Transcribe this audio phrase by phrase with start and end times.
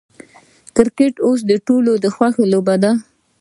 [0.75, 2.91] کرکټ اوس د ټولو د خوښې لوبه ده.